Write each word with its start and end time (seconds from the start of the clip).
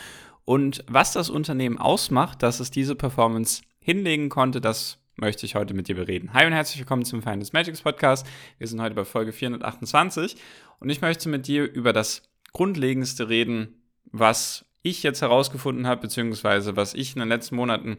Und 0.44 0.84
was 0.88 1.12
das 1.12 1.30
Unternehmen 1.30 1.78
ausmacht, 1.78 2.42
dass 2.42 2.58
es 2.58 2.72
diese 2.72 2.96
Performance 2.96 3.62
hinlegen 3.78 4.28
konnte, 4.28 4.60
das 4.60 4.98
möchte 5.14 5.46
ich 5.46 5.54
heute 5.54 5.72
mit 5.72 5.86
dir 5.86 5.94
bereden. 5.94 6.32
Hi 6.32 6.46
und 6.46 6.52
herzlich 6.52 6.80
willkommen 6.80 7.04
zum 7.04 7.22
Finance 7.22 7.52
Magics 7.52 7.82
Podcast. 7.82 8.26
Wir 8.58 8.66
sind 8.66 8.82
heute 8.82 8.96
bei 8.96 9.04
Folge 9.04 9.32
428 9.32 10.34
und 10.80 10.90
ich 10.90 11.02
möchte 11.02 11.28
mit 11.28 11.46
dir 11.46 11.62
über 11.62 11.92
das 11.92 12.22
Grundlegendste 12.52 13.28
reden, 13.28 13.84
was 14.10 14.64
ich 14.82 15.04
jetzt 15.04 15.22
herausgefunden 15.22 15.86
habe, 15.86 16.00
beziehungsweise 16.00 16.74
was 16.74 16.94
ich 16.94 17.14
in 17.14 17.20
den 17.20 17.28
letzten 17.28 17.54
Monaten 17.54 17.98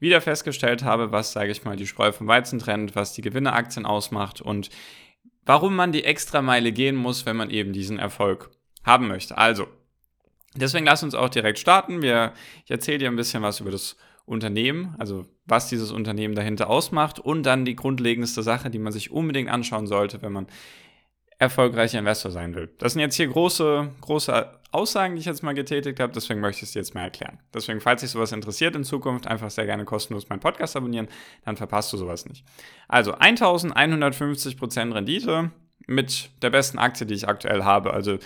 wieder 0.00 0.20
festgestellt 0.20 0.82
habe, 0.82 1.12
was, 1.12 1.32
sage 1.32 1.52
ich 1.52 1.64
mal, 1.64 1.76
die 1.76 1.86
Spreu 1.86 2.10
vom 2.10 2.26
Weizen 2.26 2.58
trennt, 2.58 2.96
was 2.96 3.12
die 3.12 3.22
Gewinneaktien 3.22 3.86
ausmacht 3.86 4.40
und 4.40 4.70
warum 5.44 5.76
man 5.76 5.92
die 5.92 6.04
Extrameile 6.04 6.72
gehen 6.72 6.96
muss, 6.96 7.26
wenn 7.26 7.36
man 7.36 7.50
eben 7.50 7.72
diesen 7.72 7.98
Erfolg 7.98 8.50
haben 8.82 9.08
möchte. 9.08 9.36
Also, 9.36 9.68
deswegen 10.54 10.86
lass 10.86 11.02
uns 11.02 11.14
auch 11.14 11.28
direkt 11.28 11.58
starten. 11.58 12.02
Wir, 12.02 12.32
ich 12.64 12.70
erzähle 12.70 12.98
dir 12.98 13.08
ein 13.08 13.16
bisschen 13.16 13.42
was 13.42 13.60
über 13.60 13.70
das 13.70 13.96
Unternehmen, 14.24 14.94
also 14.98 15.26
was 15.44 15.68
dieses 15.68 15.90
Unternehmen 15.90 16.34
dahinter 16.34 16.70
ausmacht 16.70 17.18
und 17.18 17.42
dann 17.42 17.64
die 17.64 17.76
grundlegendste 17.76 18.42
Sache, 18.42 18.70
die 18.70 18.78
man 18.78 18.92
sich 18.92 19.10
unbedingt 19.10 19.50
anschauen 19.50 19.86
sollte, 19.86 20.22
wenn 20.22 20.32
man 20.32 20.46
erfolgreicher 21.40 21.98
Investor 21.98 22.30
sein 22.30 22.54
will. 22.54 22.70
Das 22.78 22.92
sind 22.92 23.00
jetzt 23.00 23.16
hier 23.16 23.26
große, 23.26 23.90
große 24.02 24.46
Aussagen, 24.72 25.14
die 25.14 25.20
ich 25.20 25.26
jetzt 25.26 25.42
mal 25.42 25.54
getätigt 25.54 25.98
habe, 25.98 26.12
deswegen 26.12 26.38
möchte 26.40 26.58
ich 26.58 26.64
es 26.64 26.72
dir 26.72 26.80
jetzt 26.80 26.94
mal 26.94 27.02
erklären. 27.02 27.40
Deswegen, 27.52 27.80
falls 27.80 28.02
dich 28.02 28.10
sowas 28.10 28.30
interessiert 28.30 28.76
in 28.76 28.84
Zukunft, 28.84 29.26
einfach 29.26 29.50
sehr 29.50 29.64
gerne 29.64 29.86
kostenlos 29.86 30.28
meinen 30.28 30.40
Podcast 30.40 30.76
abonnieren, 30.76 31.08
dann 31.46 31.56
verpasst 31.56 31.92
du 31.92 31.96
sowas 31.96 32.26
nicht. 32.26 32.44
Also 32.88 33.16
1150% 33.16 34.94
Rendite 34.94 35.50
mit 35.86 36.30
der 36.42 36.50
besten 36.50 36.78
Aktie, 36.78 37.06
die 37.06 37.14
ich 37.14 37.26
aktuell 37.26 37.64
habe. 37.64 37.94
Also 37.94 38.18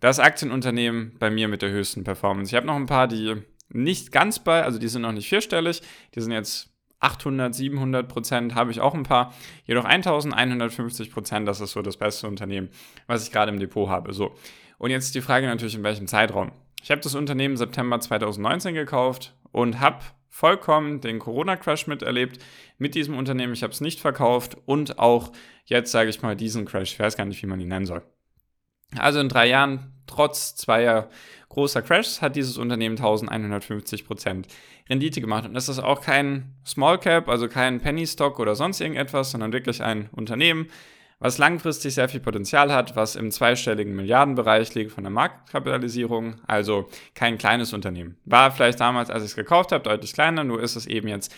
das 0.00 0.20
Aktienunternehmen 0.20 1.16
bei 1.18 1.30
mir 1.30 1.48
mit 1.48 1.62
der 1.62 1.70
höchsten 1.70 2.04
Performance. 2.04 2.50
Ich 2.50 2.56
habe 2.56 2.66
noch 2.66 2.76
ein 2.76 2.86
paar, 2.86 3.08
die 3.08 3.36
nicht 3.70 4.12
ganz 4.12 4.38
bei, 4.38 4.62
also 4.62 4.78
die 4.78 4.88
sind 4.88 5.02
noch 5.02 5.12
nicht 5.12 5.30
vierstellig, 5.30 5.80
die 6.14 6.20
sind 6.20 6.32
jetzt 6.32 6.69
800, 7.00 7.54
700 7.54 8.08
Prozent 8.08 8.54
habe 8.54 8.70
ich 8.70 8.80
auch 8.80 8.94
ein 8.94 9.02
paar. 9.02 9.34
Jedoch 9.64 9.84
1150 9.84 11.10
Prozent, 11.10 11.48
das 11.48 11.60
ist 11.60 11.72
so 11.72 11.82
das 11.82 11.96
beste 11.96 12.28
Unternehmen, 12.28 12.68
was 13.06 13.24
ich 13.24 13.32
gerade 13.32 13.50
im 13.50 13.58
Depot 13.58 13.88
habe. 13.88 14.12
So. 14.12 14.34
Und 14.78 14.90
jetzt 14.90 15.14
die 15.14 15.20
Frage 15.20 15.46
natürlich, 15.46 15.74
in 15.74 15.82
welchem 15.82 16.06
Zeitraum. 16.06 16.52
Ich 16.82 16.90
habe 16.90 17.00
das 17.00 17.14
Unternehmen 17.14 17.56
September 17.56 18.00
2019 18.00 18.74
gekauft 18.74 19.34
und 19.52 19.80
habe 19.80 20.00
vollkommen 20.28 21.00
den 21.00 21.18
Corona-Crash 21.18 21.86
miterlebt 21.86 22.38
mit 22.78 22.94
diesem 22.94 23.16
Unternehmen. 23.16 23.52
Ich 23.52 23.62
habe 23.62 23.72
es 23.72 23.80
nicht 23.80 24.00
verkauft 24.00 24.56
und 24.64 24.98
auch 24.98 25.32
jetzt 25.64 25.92
sage 25.92 26.08
ich 26.08 26.22
mal 26.22 26.36
diesen 26.36 26.64
Crash. 26.64 26.92
Ich 26.92 27.00
weiß 27.00 27.16
gar 27.16 27.24
nicht, 27.24 27.42
wie 27.42 27.46
man 27.46 27.60
ihn 27.60 27.68
nennen 27.68 27.86
soll. 27.86 28.02
Also 28.98 29.20
in 29.20 29.28
drei 29.28 29.48
Jahren, 29.48 29.92
trotz 30.06 30.56
zweier 30.56 31.08
großer 31.48 31.82
Crashs, 31.82 32.22
hat 32.22 32.36
dieses 32.36 32.58
Unternehmen 32.58 32.96
1150% 32.96 34.44
Rendite 34.88 35.20
gemacht. 35.20 35.44
Und 35.44 35.54
das 35.54 35.68
ist 35.68 35.78
auch 35.78 36.00
kein 36.00 36.54
Small 36.66 36.98
Cap, 36.98 37.28
also 37.28 37.48
kein 37.48 37.80
Penny 37.80 38.06
Stock 38.06 38.38
oder 38.40 38.54
sonst 38.54 38.80
irgendetwas, 38.80 39.30
sondern 39.30 39.52
wirklich 39.52 39.82
ein 39.82 40.08
Unternehmen, 40.12 40.66
was 41.20 41.38
langfristig 41.38 41.94
sehr 41.94 42.08
viel 42.08 42.20
Potenzial 42.20 42.72
hat, 42.72 42.96
was 42.96 43.14
im 43.14 43.30
zweistelligen 43.30 43.94
Milliardenbereich 43.94 44.74
liegt 44.74 44.90
von 44.90 45.04
der 45.04 45.10
Marktkapitalisierung, 45.10 46.40
also 46.46 46.88
kein 47.14 47.36
kleines 47.36 47.72
Unternehmen. 47.72 48.16
War 48.24 48.50
vielleicht 48.50 48.80
damals, 48.80 49.10
als 49.10 49.22
ich 49.22 49.30
es 49.30 49.36
gekauft 49.36 49.70
habe, 49.70 49.84
deutlich 49.84 50.14
kleiner, 50.14 50.44
nur 50.44 50.62
ist 50.62 50.76
es 50.76 50.86
eben 50.86 51.08
jetzt 51.08 51.32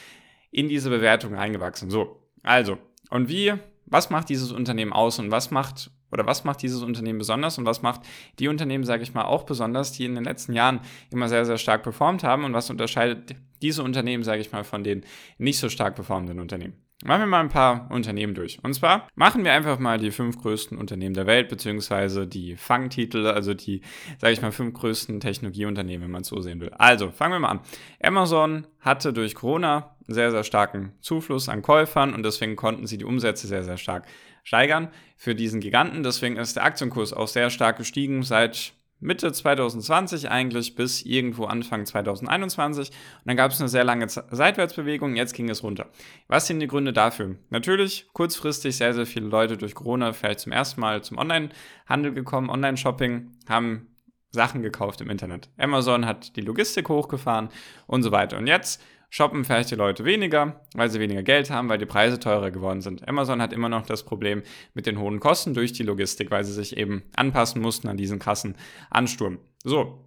in 0.53 0.69
diese 0.69 0.89
Bewertung 0.89 1.35
reingewachsen. 1.35 1.91
So, 1.91 2.23
also, 2.45 2.79
und 3.11 3.29
wie, 3.29 3.55
was 3.87 4.09
macht 4.09 4.29
dieses 4.29 4.53
Unternehmen 4.53 4.93
aus 4.93 5.19
und 5.19 5.33
was 5.33 5.51
macht 5.51 5.91
oder 6.13 6.27
was 6.27 6.45
macht 6.45 6.63
dieses 6.63 6.83
Unternehmen 6.83 7.19
besonders 7.19 7.59
und 7.59 7.65
was 7.65 7.83
macht 7.83 8.03
die 8.39 8.49
Unternehmen, 8.49 8.85
sage 8.85 9.03
ich 9.03 9.15
mal, 9.15 9.25
auch 9.25 9.45
besonders, 9.45 9.93
die 9.93 10.05
in 10.05 10.15
den 10.15 10.25
letzten 10.25 10.53
Jahren 10.53 10.81
immer 11.11 11.29
sehr, 11.29 11.45
sehr 11.45 11.59
stark 11.59 11.83
performt 11.83 12.23
haben 12.23 12.45
und 12.45 12.53
was 12.53 12.71
unterscheidet 12.71 13.35
diese 13.63 13.83
Unternehmen, 13.83 14.23
sage 14.23 14.41
ich 14.41 14.53
mal, 14.53 14.65
von 14.65 14.85
den 14.85 15.05
nicht 15.39 15.59
so 15.59 15.69
stark 15.69 15.95
performenden 15.95 16.41
Unternehmen. 16.41 16.75
Machen 17.05 17.23
wir 17.23 17.27
mal 17.27 17.41
ein 17.41 17.49
paar 17.49 17.91
Unternehmen 17.91 18.35
durch. 18.35 18.61
Und 18.63 18.75
zwar 18.75 19.09
machen 19.17 19.45
wir 19.45 19.53
einfach 19.53 19.81
mal 19.81 19.99
die 19.99 20.13
fünf 20.13 20.41
größten 20.41 20.79
Unternehmen 20.79 21.15
der 21.15 21.27
Welt, 21.27 21.49
beziehungsweise 21.49 22.29
die 22.29 22.57
Fangtitel, 22.57 23.27
also 23.27 23.55
die, 23.55 23.83
sage 24.19 24.35
ich 24.35 24.43
mal, 24.43 24.53
fünf 24.53 24.75
größten 24.75 25.19
Technologieunternehmen, 25.19 26.05
wenn 26.05 26.13
man 26.13 26.23
es 26.23 26.29
so 26.29 26.41
sehen 26.41 26.61
will. 26.61 26.71
Also, 26.79 27.11
fangen 27.11 27.35
wir 27.35 27.41
mal 27.41 27.49
an. 27.49 27.61
Amazon 28.01 28.69
hatte 28.81 29.13
durch 29.13 29.35
Corona 29.35 29.97
einen 30.07 30.15
sehr, 30.15 30.31
sehr 30.31 30.45
starken 30.45 30.93
Zufluss 31.01 31.49
an 31.49 31.63
Käufern 31.63 32.15
und 32.15 32.23
deswegen 32.23 32.55
konnten 32.55 32.87
sie 32.87 32.99
die 32.99 33.05
Umsätze 33.05 33.49
sehr, 33.49 33.65
sehr 33.65 33.79
stark 33.79 34.07
steigern 34.45 34.89
für 35.17 35.35
diesen 35.35 35.61
Giganten. 35.61 36.05
Deswegen 36.05 36.37
ist 36.37 36.57
der 36.57 36.65
Aktienkurs 36.65 37.13
auch 37.13 37.29
sehr 37.29 37.51
stark 37.51 37.79
gestiegen 37.79 38.23
seit 38.23 38.75
Mitte 39.03 39.33
2020 39.33 40.31
eigentlich 40.31 40.75
bis 40.75 41.03
irgendwo 41.03 41.45
Anfang 41.45 41.85
2021. 41.85 42.89
Und 42.91 42.97
dann 43.25 43.37
gab 43.37 43.51
es 43.51 43.61
eine 43.61 43.69
sehr 43.69 43.85
lange 43.85 44.09
Seitwärtsbewegung, 44.09 45.17
jetzt 45.17 45.35
ging 45.35 45.51
es 45.51 45.63
runter. 45.63 45.91
Was 46.29 46.47
sind 46.47 46.61
die 46.61 46.69
Gründe 46.69 46.93
dafür? 46.93 47.37
Natürlich 47.51 48.09
kurzfristig 48.13 48.77
sehr, 48.77 48.95
sehr 48.95 49.07
viele 49.07 49.27
Leute 49.27 49.57
durch 49.57 49.75
Corona 49.75 50.13
vielleicht 50.13 50.41
zum 50.41 50.53
ersten 50.53 50.81
Mal 50.81 51.03
zum 51.03 51.19
Online-Handel 51.19 52.15
gekommen, 52.15 52.49
Online-Shopping, 52.49 53.33
haben 53.49 53.89
Sachen 54.31 54.63
gekauft 54.63 55.01
im 55.01 55.11
Internet. 55.11 55.51
Amazon 55.59 56.07
hat 56.07 56.37
die 56.37 56.41
Logistik 56.41 56.89
hochgefahren 56.89 57.51
und 57.87 58.03
so 58.03 58.13
weiter. 58.13 58.39
Und 58.39 58.47
jetzt 58.47 58.83
shoppen 59.13 59.45
vielleicht 59.45 59.71
die 59.71 59.75
Leute 59.75 60.07
weniger, 60.07 60.63
weil 60.75 60.89
sie 60.89 60.99
weniger 60.99 61.23
Geld 61.23 61.51
haben, 61.51 61.69
weil 61.69 61.77
die 61.77 61.85
Preise 61.85 62.19
teurer 62.19 62.51
geworden 62.51 62.81
sind. 62.81 63.07
Amazon 63.07 63.43
hat 63.43 63.53
immer 63.53 63.69
noch 63.69 63.85
das 63.85 64.05
Problem 64.05 64.43
mit 64.73 64.87
den 64.87 64.99
hohen 64.99 65.21
Kosten 65.21 65.53
durch 65.53 65.75
die 65.75 65.83
Logistik, 65.83 66.31
weil 66.31 66.45
sie 66.45 66.55
sich 66.55 66.79
eben 66.79 67.03
anpassen 67.15 67.61
mussten 67.61 67.89
an 67.89 67.99
diesen 67.99 68.19
krassen 68.19 68.57
Ansturm. 68.89 69.39
So, 69.63 70.03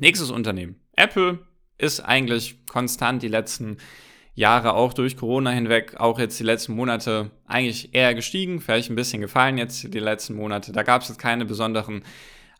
nächstes 0.00 0.30
Unternehmen. 0.30 0.76
Apple 0.96 1.38
ist 1.78 2.00
eigentlich 2.00 2.66
konstant 2.66 3.22
die 3.22 3.28
letzten 3.28 3.78
Jahre 4.34 4.74
auch 4.74 4.92
durch 4.92 5.16
Corona 5.16 5.48
hinweg, 5.48 5.94
auch 5.96 6.18
jetzt 6.18 6.38
die 6.38 6.44
letzten 6.44 6.74
Monate 6.74 7.30
eigentlich 7.46 7.94
eher 7.94 8.14
gestiegen, 8.14 8.60
vielleicht 8.60 8.90
ein 8.90 8.96
bisschen 8.96 9.22
gefallen 9.22 9.56
jetzt 9.56 9.94
die 9.94 9.98
letzten 9.98 10.34
Monate. 10.34 10.72
Da 10.72 10.82
gab 10.82 11.00
es 11.00 11.08
jetzt 11.08 11.18
keine 11.18 11.46
besonderen 11.46 12.04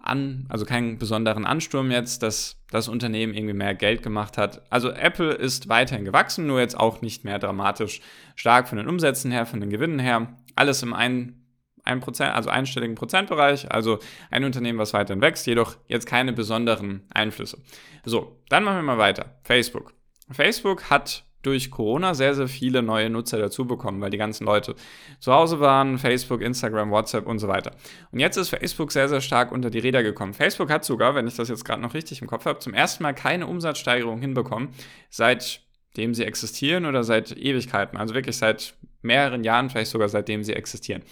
an, 0.08 0.46
also 0.48 0.64
keinen 0.64 0.98
besonderen 0.98 1.44
Ansturm 1.44 1.90
jetzt, 1.90 2.22
dass 2.22 2.62
das 2.70 2.88
Unternehmen 2.88 3.34
irgendwie 3.34 3.54
mehr 3.54 3.74
Geld 3.74 4.02
gemacht 4.02 4.38
hat. 4.38 4.62
Also 4.70 4.90
Apple 4.90 5.32
ist 5.32 5.68
weiterhin 5.68 6.04
gewachsen, 6.04 6.46
nur 6.46 6.60
jetzt 6.60 6.78
auch 6.78 7.02
nicht 7.02 7.24
mehr 7.24 7.38
dramatisch 7.38 8.00
stark 8.34 8.68
von 8.68 8.78
den 8.78 8.88
Umsätzen 8.88 9.30
her, 9.30 9.46
von 9.46 9.60
den 9.60 9.70
Gewinnen 9.70 9.98
her. 9.98 10.36
Alles 10.54 10.82
im 10.82 10.94
ein, 10.94 11.44
ein 11.84 12.00
Prozent, 12.00 12.34
also 12.34 12.48
einstelligen 12.48 12.94
Prozentbereich, 12.94 13.70
also 13.70 13.98
ein 14.30 14.44
Unternehmen, 14.44 14.78
was 14.78 14.94
weiterhin 14.94 15.22
wächst, 15.22 15.46
jedoch 15.46 15.76
jetzt 15.86 16.06
keine 16.06 16.32
besonderen 16.32 17.06
Einflüsse. 17.12 17.58
So, 18.04 18.40
dann 18.48 18.64
machen 18.64 18.76
wir 18.76 18.82
mal 18.82 18.98
weiter. 18.98 19.38
Facebook. 19.42 19.92
Facebook 20.30 20.90
hat 20.90 21.25
durch 21.46 21.70
Corona 21.70 22.14
sehr, 22.14 22.34
sehr 22.34 22.48
viele 22.48 22.82
neue 22.82 23.08
Nutzer 23.08 23.38
dazu 23.38 23.66
bekommen, 23.66 24.00
weil 24.00 24.10
die 24.10 24.18
ganzen 24.18 24.44
Leute 24.44 24.74
zu 25.20 25.32
Hause 25.32 25.60
waren, 25.60 25.98
Facebook, 25.98 26.42
Instagram, 26.42 26.90
WhatsApp 26.90 27.26
und 27.26 27.38
so 27.38 27.48
weiter. 27.48 27.70
Und 28.10 28.18
jetzt 28.18 28.36
ist 28.36 28.48
Facebook 28.48 28.90
sehr, 28.90 29.08
sehr 29.08 29.20
stark 29.20 29.52
unter 29.52 29.70
die 29.70 29.78
Räder 29.78 30.02
gekommen. 30.02 30.34
Facebook 30.34 30.70
hat 30.70 30.84
sogar, 30.84 31.14
wenn 31.14 31.26
ich 31.26 31.36
das 31.36 31.48
jetzt 31.48 31.64
gerade 31.64 31.80
noch 31.80 31.94
richtig 31.94 32.20
im 32.20 32.26
Kopf 32.26 32.44
habe, 32.44 32.58
zum 32.58 32.74
ersten 32.74 33.02
Mal 33.02 33.14
keine 33.14 33.46
Umsatzsteigerung 33.46 34.20
hinbekommen, 34.20 34.70
seitdem 35.08 36.14
sie 36.14 36.24
existieren 36.24 36.84
oder 36.84 37.04
seit 37.04 37.36
Ewigkeiten. 37.36 37.96
Also 37.96 38.14
wirklich 38.14 38.36
seit 38.36 38.74
mehreren 39.02 39.44
Jahren, 39.44 39.70
vielleicht 39.70 39.92
sogar 39.92 40.08
seitdem 40.08 40.42
sie 40.42 40.54
existieren. 40.54 41.02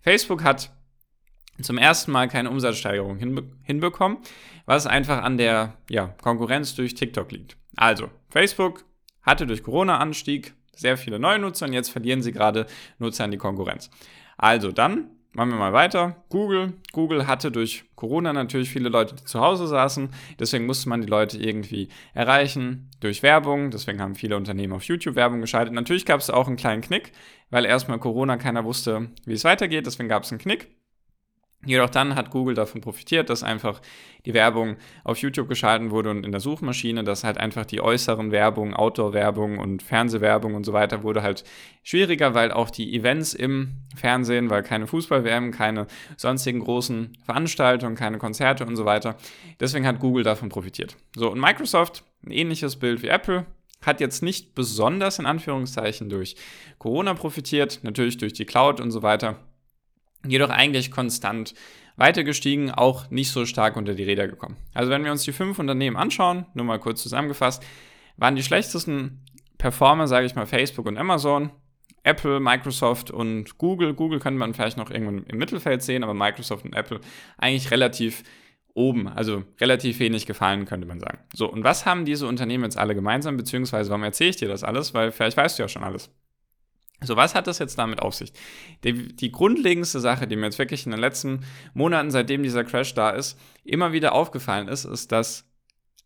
Facebook 0.00 0.42
hat 0.42 0.72
zum 1.60 1.76
ersten 1.76 2.12
Mal 2.12 2.28
keine 2.28 2.50
Umsatzsteigerung 2.50 3.18
hinbe 3.18 3.44
hinbekommen, 3.62 4.18
was 4.64 4.86
einfach 4.86 5.22
an 5.22 5.36
der 5.36 5.76
ja, 5.90 6.08
Konkurrenz 6.22 6.74
durch 6.74 6.94
TikTok 6.94 7.30
liegt. 7.30 7.56
Also, 7.76 8.10
Facebook 8.30 8.84
hatte 9.22 9.46
durch 9.46 9.62
Corona-Anstieg 9.62 10.54
sehr 10.74 10.96
viele 10.96 11.18
neue 11.18 11.38
Nutzer 11.38 11.66
und 11.66 11.72
jetzt 11.72 11.90
verlieren 11.90 12.22
sie 12.22 12.32
gerade 12.32 12.66
Nutzer 12.98 13.24
an 13.24 13.30
die 13.30 13.38
Konkurrenz. 13.38 13.90
Also 14.36 14.72
dann 14.72 15.10
machen 15.34 15.50
wir 15.50 15.56
mal 15.56 15.72
weiter. 15.72 16.16
Google. 16.28 16.74
Google 16.92 17.26
hatte 17.26 17.50
durch 17.50 17.84
Corona 17.96 18.32
natürlich 18.32 18.70
viele 18.70 18.88
Leute, 18.88 19.14
die 19.14 19.24
zu 19.24 19.40
Hause 19.40 19.66
saßen. 19.66 20.10
Deswegen 20.38 20.66
musste 20.66 20.88
man 20.88 21.00
die 21.00 21.08
Leute 21.08 21.38
irgendwie 21.38 21.88
erreichen 22.14 22.90
durch 23.00 23.22
Werbung. 23.22 23.70
Deswegen 23.70 24.00
haben 24.00 24.14
viele 24.14 24.36
Unternehmen 24.36 24.72
auf 24.72 24.84
YouTube 24.84 25.14
Werbung 25.14 25.40
geschaltet. 25.40 25.74
Natürlich 25.74 26.06
gab 26.06 26.20
es 26.20 26.30
auch 26.30 26.46
einen 26.46 26.56
kleinen 26.56 26.82
Knick, 26.82 27.12
weil 27.50 27.64
erstmal 27.64 27.98
Corona 27.98 28.36
keiner 28.36 28.64
wusste, 28.64 29.10
wie 29.24 29.34
es 29.34 29.44
weitergeht. 29.44 29.86
Deswegen 29.86 30.08
gab 30.08 30.24
es 30.24 30.32
einen 30.32 30.40
Knick. 30.40 30.68
Jedoch 31.64 31.90
dann 31.90 32.16
hat 32.16 32.30
Google 32.30 32.56
davon 32.56 32.80
profitiert, 32.80 33.30
dass 33.30 33.44
einfach 33.44 33.80
die 34.24 34.34
Werbung 34.34 34.76
auf 35.04 35.18
YouTube 35.18 35.48
geschalten 35.48 35.92
wurde 35.92 36.10
und 36.10 36.26
in 36.26 36.32
der 36.32 36.40
Suchmaschine, 36.40 37.04
dass 37.04 37.22
halt 37.22 37.38
einfach 37.38 37.64
die 37.64 37.80
äußeren 37.80 38.32
Werbung, 38.32 38.74
Outdoor-Werbung 38.74 39.58
und 39.58 39.82
Fernsehwerbung 39.82 40.54
und 40.54 40.64
so 40.64 40.72
weiter 40.72 41.04
wurde 41.04 41.22
halt 41.22 41.44
schwieriger, 41.84 42.34
weil 42.34 42.50
auch 42.50 42.70
die 42.70 42.96
Events 42.96 43.32
im 43.32 43.76
Fernsehen, 43.94 44.50
weil 44.50 44.64
keine 44.64 44.88
Fußballwerbung, 44.88 45.52
keine 45.52 45.86
sonstigen 46.16 46.60
großen 46.60 47.16
Veranstaltungen, 47.24 47.94
keine 47.94 48.18
Konzerte 48.18 48.66
und 48.66 48.74
so 48.74 48.84
weiter. 48.84 49.16
Deswegen 49.60 49.86
hat 49.86 50.00
Google 50.00 50.24
davon 50.24 50.48
profitiert. 50.48 50.96
So, 51.14 51.30
und 51.30 51.40
Microsoft, 51.40 52.02
ein 52.26 52.32
ähnliches 52.32 52.76
Bild 52.76 53.02
wie 53.02 53.08
Apple, 53.08 53.46
hat 53.82 54.00
jetzt 54.00 54.22
nicht 54.22 54.54
besonders 54.54 55.18
in 55.18 55.26
Anführungszeichen 55.26 56.08
durch 56.08 56.36
Corona 56.78 57.14
profitiert, 57.14 57.80
natürlich 57.82 58.16
durch 58.16 58.32
die 58.32 58.44
Cloud 58.44 58.80
und 58.80 58.90
so 58.90 59.02
weiter, 59.02 59.36
jedoch 60.26 60.50
eigentlich 60.50 60.90
konstant 60.90 61.54
weiter 61.96 62.24
gestiegen, 62.24 62.70
auch 62.70 63.10
nicht 63.10 63.30
so 63.30 63.44
stark 63.44 63.76
unter 63.76 63.94
die 63.94 64.04
Räder 64.04 64.26
gekommen. 64.28 64.56
Also 64.74 64.90
wenn 64.90 65.04
wir 65.04 65.12
uns 65.12 65.24
die 65.24 65.32
fünf 65.32 65.58
Unternehmen 65.58 65.96
anschauen, 65.96 66.46
nur 66.54 66.64
mal 66.64 66.78
kurz 66.78 67.02
zusammengefasst, 67.02 67.62
waren 68.16 68.36
die 68.36 68.42
schlechtesten 68.42 69.24
Performer, 69.58 70.06
sage 70.06 70.26
ich 70.26 70.34
mal, 70.34 70.46
Facebook 70.46 70.86
und 70.86 70.98
Amazon, 70.98 71.50
Apple, 72.02 72.40
Microsoft 72.40 73.10
und 73.10 73.58
Google. 73.58 73.94
Google 73.94 74.18
könnte 74.18 74.38
man 74.38 74.54
vielleicht 74.54 74.76
noch 74.76 74.90
irgendwann 74.90 75.24
im 75.24 75.38
Mittelfeld 75.38 75.82
sehen, 75.82 76.02
aber 76.02 76.14
Microsoft 76.14 76.64
und 76.64 76.74
Apple 76.74 77.00
eigentlich 77.38 77.70
relativ 77.70 78.24
oben, 78.74 79.06
also 79.06 79.44
relativ 79.60 79.98
wenig 79.98 80.26
gefallen, 80.26 80.64
könnte 80.64 80.86
man 80.86 80.98
sagen. 80.98 81.18
So, 81.34 81.50
und 81.50 81.62
was 81.62 81.86
haben 81.86 82.04
diese 82.04 82.26
Unternehmen 82.26 82.64
jetzt 82.64 82.78
alle 82.78 82.94
gemeinsam, 82.94 83.36
beziehungsweise 83.36 83.90
warum 83.90 84.02
erzähle 84.02 84.30
ich 84.30 84.36
dir 84.36 84.48
das 84.48 84.64
alles? 84.64 84.94
Weil 84.94 85.12
vielleicht 85.12 85.36
weißt 85.36 85.58
du 85.58 85.62
ja 85.62 85.68
schon 85.68 85.84
alles. 85.84 86.10
So, 87.04 87.16
was 87.16 87.34
hat 87.34 87.46
das 87.46 87.58
jetzt 87.58 87.78
damit 87.78 88.00
auf 88.00 88.14
sich? 88.14 88.32
Die, 88.84 89.14
die, 89.14 89.32
grundlegendste 89.32 90.00
Sache, 90.00 90.26
die 90.26 90.36
mir 90.36 90.46
jetzt 90.46 90.58
wirklich 90.58 90.86
in 90.86 90.92
den 90.92 91.00
letzten 91.00 91.44
Monaten, 91.74 92.10
seitdem 92.10 92.42
dieser 92.42 92.64
Crash 92.64 92.94
da 92.94 93.10
ist, 93.10 93.38
immer 93.64 93.92
wieder 93.92 94.12
aufgefallen 94.12 94.68
ist, 94.68 94.84
ist, 94.84 95.12
dass 95.12 95.44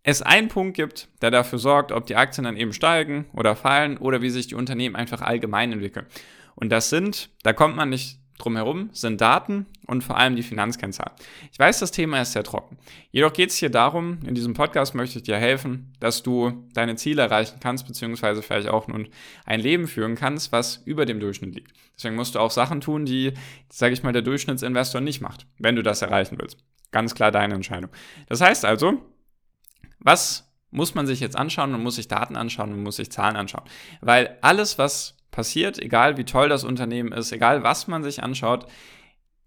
es 0.02 0.22
einen 0.22 0.48
Punkt 0.48 0.76
gibt, 0.76 1.08
der 1.20 1.30
dafür 1.30 1.58
sorgt, 1.58 1.90
ob 1.90 2.06
die 2.06 2.16
Aktien 2.16 2.44
dann 2.44 2.56
eben 2.56 2.72
steigen 2.72 3.26
oder 3.32 3.56
fallen 3.56 3.96
oder 3.98 4.22
wie 4.22 4.30
sich 4.30 4.46
die 4.46 4.54
Unternehmen 4.54 4.94
einfach 4.94 5.20
allgemein 5.20 5.72
entwickeln. 5.72 6.06
Und 6.54 6.70
das 6.70 6.90
sind, 6.90 7.30
da 7.42 7.52
kommt 7.52 7.76
man 7.76 7.88
nicht 7.88 8.20
drumherum 8.38 8.90
sind 8.92 9.20
Daten 9.20 9.66
und 9.86 10.04
vor 10.04 10.16
allem 10.16 10.36
die 10.36 10.42
Finanzkennzahlen. 10.42 11.16
Ich 11.52 11.58
weiß, 11.58 11.78
das 11.78 11.90
Thema 11.90 12.20
ist 12.20 12.32
sehr 12.32 12.44
trocken. 12.44 12.76
Jedoch 13.10 13.32
geht 13.32 13.50
es 13.50 13.56
hier 13.56 13.70
darum, 13.70 14.18
in 14.26 14.34
diesem 14.34 14.54
Podcast 14.54 14.94
möchte 14.94 15.18
ich 15.18 15.24
dir 15.24 15.36
helfen, 15.36 15.92
dass 16.00 16.22
du 16.22 16.66
deine 16.74 16.96
Ziele 16.96 17.22
erreichen 17.22 17.58
kannst, 17.60 17.86
beziehungsweise 17.86 18.42
vielleicht 18.42 18.68
auch 18.68 18.88
nun 18.88 19.08
ein 19.44 19.60
Leben 19.60 19.86
führen 19.86 20.14
kannst, 20.14 20.52
was 20.52 20.82
über 20.84 21.06
dem 21.06 21.20
Durchschnitt 21.20 21.54
liegt. 21.54 21.72
Deswegen 21.96 22.16
musst 22.16 22.34
du 22.34 22.40
auch 22.40 22.50
Sachen 22.50 22.80
tun, 22.80 23.06
die, 23.06 23.32
sage 23.70 23.94
ich 23.94 24.02
mal, 24.02 24.12
der 24.12 24.22
Durchschnittsinvestor 24.22 25.00
nicht 25.00 25.20
macht, 25.20 25.46
wenn 25.58 25.76
du 25.76 25.82
das 25.82 26.02
erreichen 26.02 26.36
willst. 26.38 26.58
Ganz 26.92 27.14
klar 27.14 27.30
deine 27.30 27.54
Entscheidung. 27.54 27.90
Das 28.28 28.40
heißt 28.40 28.64
also, 28.64 29.02
was 29.98 30.46
muss 30.70 30.94
man 30.94 31.06
sich 31.06 31.20
jetzt 31.20 31.36
anschauen? 31.36 31.70
Man 31.72 31.82
muss 31.82 31.96
sich 31.96 32.08
Daten 32.08 32.36
anschauen 32.36 32.72
und 32.72 32.82
muss 32.82 32.96
sich 32.96 33.10
Zahlen 33.10 33.36
anschauen. 33.36 33.64
Weil 34.00 34.36
alles, 34.42 34.78
was 34.78 35.15
passiert, 35.36 35.78
egal 35.78 36.16
wie 36.16 36.24
toll 36.24 36.48
das 36.48 36.64
Unternehmen 36.64 37.12
ist, 37.12 37.30
egal 37.30 37.62
was 37.62 37.88
man 37.88 38.02
sich 38.02 38.22
anschaut, 38.22 38.66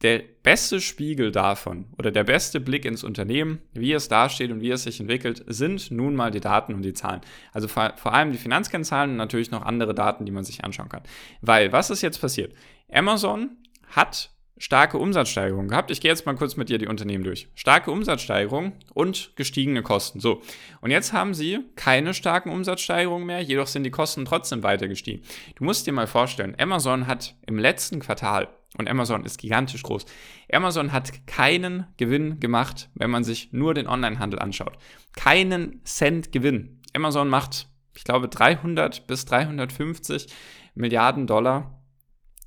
der 0.04 0.22
beste 0.44 0.82
Spiegel 0.82 1.32
davon 1.32 1.88
oder 1.98 2.12
der 2.12 2.24
beste 2.24 2.60
Blick 2.60 2.86
ins 2.86 3.04
Unternehmen, 3.04 3.60
wie 3.74 3.92
es 3.92 4.08
dasteht 4.08 4.52
und 4.52 4.62
wie 4.62 4.70
es 4.70 4.84
sich 4.84 5.00
entwickelt, 5.00 5.44
sind 5.48 5.90
nun 5.90 6.16
mal 6.16 6.30
die 6.30 6.40
Daten 6.40 6.76
und 6.76 6.84
die 6.84 6.94
Zahlen. 6.94 7.22
Also 7.54 7.68
vor, 7.68 7.94
vor 7.98 8.14
allem 8.14 8.32
die 8.32 8.38
Finanzkennzahlen 8.38 9.10
und 9.10 9.18
natürlich 9.18 9.50
noch 9.50 9.66
andere 9.66 9.96
Daten, 9.96 10.26
die 10.26 10.32
man 10.32 10.44
sich 10.44 10.64
anschauen 10.64 10.90
kann. 10.90 11.02
Weil, 11.42 11.72
was 11.72 11.90
ist 11.90 12.04
jetzt 12.04 12.22
passiert? 12.22 12.54
Amazon 12.92 13.58
hat 13.88 14.30
starke 14.60 14.98
Umsatzsteigerung 14.98 15.70
gehabt. 15.70 15.90
Ich 15.90 16.02
gehe 16.02 16.12
jetzt 16.12 16.26
mal 16.26 16.36
kurz 16.36 16.58
mit 16.58 16.70
dir 16.70 16.78
die 16.78 16.88
Unternehmen 16.88 17.24
durch. 17.24 17.48
Starke 17.56 17.90
Umsatzsteigerung 17.90 18.74
und 18.94 19.32
gestiegene 19.36 19.82
Kosten. 19.82 20.20
So. 20.20 20.42
Und 20.82 20.92
jetzt 20.92 21.14
haben 21.14 21.34
sie 21.34 21.60
keine 21.76 22.14
starken 22.14 22.52
Umsatzsteigerungen 22.52 23.26
mehr, 23.26 23.42
jedoch 23.42 23.68
sind 23.68 23.84
die 23.84 23.90
Kosten 23.90 24.26
trotzdem 24.26 24.62
weiter 24.62 24.88
gestiegen. 24.88 25.24
Du 25.56 25.64
musst 25.64 25.88
dir 25.88 25.94
mal 25.94 26.08
vorstellen, 26.08 26.56
Amazon 26.60 27.08
hat 27.08 27.36
im 27.48 27.58
letzten 27.58 28.00
Quartal, 28.00 28.50
und 28.78 28.88
Amazon 28.88 29.26
ist 29.26 29.40
gigantisch 29.40 29.82
groß, 29.82 30.06
Amazon 30.52 30.92
hat 30.92 31.26
keinen 31.26 31.88
Gewinn 31.98 32.40
gemacht, 32.40 32.90
wenn 32.94 33.10
man 33.10 33.24
sich 33.24 33.52
nur 33.54 33.74
den 33.74 33.88
Onlinehandel 33.88 34.40
anschaut. 34.40 34.78
Keinen 35.16 35.84
Cent 35.86 36.32
Gewinn. 36.32 36.82
Amazon 36.94 37.30
macht, 37.30 37.68
ich 37.96 38.04
glaube, 38.04 38.28
300 38.28 39.08
bis 39.08 39.26
350 39.26 40.28
Milliarden 40.76 41.28
Dollar 41.28 41.82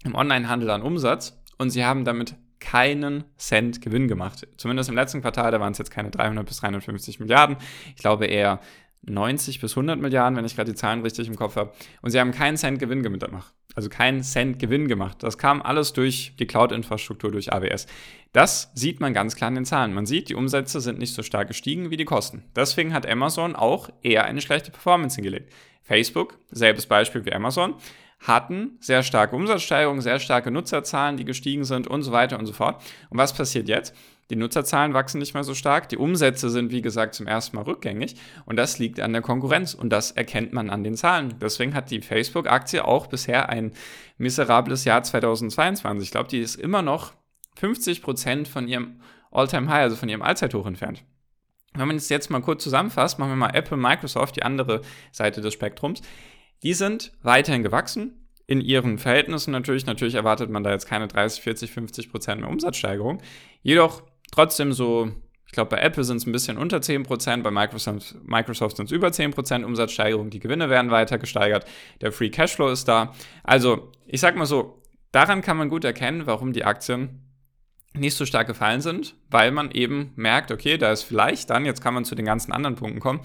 im 0.05 0.15
Onlinehandel 0.15 0.71
an 0.71 0.83
Umsatz 0.83 1.42
und 1.63 1.71
sie 1.71 1.85
haben 1.85 2.05
damit 2.05 2.35
keinen 2.61 3.25
Cent 3.39 3.81
Gewinn 3.81 4.07
gemacht. 4.07 4.47
Zumindest 4.57 4.89
im 4.89 4.95
letzten 4.95 5.23
Quartal, 5.23 5.51
da 5.51 5.61
waren 5.61 5.73
es 5.73 5.79
jetzt 5.79 5.91
keine 5.91 6.11
300 6.11 6.47
bis 6.47 6.59
350 6.59 7.19
Milliarden. 7.19 7.57
Ich 7.97 8.03
glaube 8.03 8.27
eher 8.27 8.61
90 9.03 9.61
bis 9.61 9.73
100 9.73 10.01
Milliarden, 10.01 10.37
wenn 10.37 10.45
ich 10.45 10.55
gerade 10.55 10.71
die 10.71 10.77
Zahlen 10.77 11.03
richtig 11.03 11.27
im 11.27 11.37
Kopf 11.37 11.57
habe. 11.57 11.73
Und 12.03 12.11
sie 12.11 12.21
haben 12.21 12.31
keinen 12.31 12.57
Cent 12.57 12.79
Gewinn 12.79 13.03
gemacht. 13.03 13.53
Also 13.75 13.89
keinen 13.89 14.23
Cent 14.23 14.59
Gewinn 14.59 14.87
gemacht. 14.87 15.23
Das 15.23 15.39
kam 15.39 15.63
alles 15.63 15.93
durch 15.93 16.35
die 16.39 16.47
Cloud-Infrastruktur, 16.47 17.33
durch 17.33 17.53
AWS. 17.53 17.87
Das 18.33 18.71
sieht 18.75 19.01
man 19.01 19.13
ganz 19.13 19.35
klar 19.35 19.49
in 19.49 19.57
den 19.57 19.65
Zahlen. 19.65 19.95
Man 19.95 20.07
sieht, 20.07 20.29
die 20.29 20.35
Umsätze 20.35 20.81
sind 20.81 20.99
nicht 20.99 21.15
so 21.15 21.23
stark 21.23 21.49
gestiegen 21.49 21.91
wie 21.91 21.97
die 21.97 22.05
Kosten. 22.05 22.45
Deswegen 22.55 22.95
hat 22.95 23.09
Amazon 23.09 23.57
auch 23.57 23.89
eher 24.03 24.25
eine 24.25 24.41
schlechte 24.41 24.71
Performance 24.71 25.17
hingelegt. 25.17 25.53
Facebook, 25.83 26.39
selbes 26.51 26.87
Beispiel 26.87 27.25
wie 27.25 27.33
Amazon, 27.33 27.75
hatten 28.23 28.79
sehr 28.81 29.03
starke 29.03 29.37
Umsatzsteigerungen, 29.37 30.01
sehr 30.01 30.19
starke 30.19 30.51
Nutzerzahlen, 30.51 31.17
die 31.17 31.25
gestiegen 31.25 31.65
sind 31.65 31.87
und 31.89 32.03
so 32.03 32.13
weiter 32.13 32.39
und 32.39 32.47
so 32.47 32.53
fort. 32.53 32.83
Und 33.11 33.19
was 33.19 33.35
passiert 33.35 33.69
jetzt? 33.69 33.95
Die 34.31 34.37
Nutzerzahlen 34.37 34.95
wachsen 34.95 35.19
nicht 35.19 35.35
mehr 35.35 35.45
so 35.45 35.53
stark, 35.53 35.89
die 35.89 35.99
Umsätze 35.99 36.49
sind, 36.49 36.71
wie 36.71 36.81
gesagt, 36.81 37.15
zum 37.15 37.27
ersten 37.27 37.57
Mal 37.57 37.63
rückgängig 37.63 38.17
und 38.47 38.57
das 38.57 38.79
liegt 38.79 39.01
an 39.01 39.13
der 39.13 39.21
Konkurrenz 39.21 39.75
und 39.75 39.91
das 39.91 40.13
erkennt 40.13 40.53
man 40.53 40.71
an 40.71 40.85
den 40.85 40.95
Zahlen. 40.95 41.35
Deswegen 41.41 41.75
hat 41.75 41.91
die 41.91 42.01
Facebook-Aktie 42.01 42.83
auch 42.83 43.09
bisher 43.09 43.51
ein 43.51 43.73
miserables 44.17 44.85
Jahr 44.85 45.03
2022. 45.03 46.07
Ich 46.07 46.13
glaube, 46.13 46.31
die 46.31 46.39
ist 46.39 46.55
immer 46.55 46.81
noch 46.81 47.13
50 47.57 48.01
Prozent 48.01 48.49
von 48.49 48.69
ihrem 48.69 49.01
All-Time-High, 49.33 49.83
also 49.83 49.97
von 49.97 50.09
ihrem 50.09 50.23
Allzeithoch 50.23 50.65
entfernt. 50.65 51.05
Wenn 51.75 51.89
man 51.89 51.97
es 51.97 52.09
jetzt 52.09 52.31
mal 52.31 52.41
kurz 52.41 52.63
zusammenfasst, 52.63 53.19
machen 53.19 53.33
wir 53.33 53.37
mal 53.37 53.55
Apple, 53.55 53.77
Microsoft, 53.77 54.37
die 54.37 54.43
andere 54.43 54.83
Seite 55.11 55.41
des 55.41 55.53
Spektrums. 55.55 56.03
Die 56.63 56.75
sind 56.75 57.13
weiterhin 57.23 57.63
gewachsen. 57.63 58.19
In 58.47 58.61
ihren 58.61 58.99
Verhältnissen 58.99 59.53
natürlich. 59.53 59.87
Natürlich 59.87 60.15
erwartet 60.15 60.51
man 60.51 60.63
da 60.63 60.71
jetzt 60.71 60.87
keine 60.87 61.09
30, 61.09 61.43
40, 61.43 61.73
50 61.73 62.11
Prozent 62.11 62.41
mehr 62.41 62.51
Umsatzsteigerung. 62.51 63.23
Jedoch 63.63 64.03
trotzdem 64.31 64.73
so, 64.73 65.13
ich 65.47 65.53
glaube, 65.53 65.71
bei 65.71 65.83
Apple 65.83 66.05
sind 66.05 66.19
es 66.19 66.27
ein 66.27 66.33
bisschen 66.33 66.59
unter 66.59 66.81
10 66.81 67.05
Prozent, 67.05 67.45
bei 67.45 67.51
Microsoft, 67.51 68.17
Microsoft 68.25 68.77
sind 68.77 68.87
es 68.87 68.93
über 68.93 69.13
10 69.13 69.33
Prozent 69.33 69.65
Umsatzsteigerung. 69.65 70.31
Die 70.31 70.41
Gewinne 70.41 70.69
werden 70.69 70.91
weiter 70.91 71.19
gesteigert. 71.19 71.67
Der 72.01 72.13
Free 72.13 72.31
Cashflow 72.31 72.69
ist 72.69 72.89
da. 72.89 73.15
Also, 73.43 73.93
ich 74.07 74.21
sag 74.21 74.37
mal 74.37 74.47
so, 74.47 74.83
daran 75.13 75.41
kann 75.41 75.57
man 75.57 75.69
gut 75.69 75.85
erkennen, 75.85 76.27
warum 76.27 76.53
die 76.53 76.65
Aktien 76.65 77.23
nicht 77.95 78.17
so 78.17 78.25
stark 78.25 78.47
gefallen 78.47 78.81
sind, 78.81 79.15
weil 79.31 79.51
man 79.51 79.71
eben 79.71 80.13
merkt, 80.17 80.51
okay, 80.51 80.79
da 80.79 80.93
ist 80.93 81.03
vielleicht 81.03 81.51
dann, 81.51 81.67
jetzt 81.67 81.83
kann 81.83 81.95
man 81.95 82.05
zu 82.05 82.15
den 82.15 82.25
ganzen 82.25 82.53
anderen 82.53 82.77
Punkten 82.77 83.01
kommen, 83.01 83.21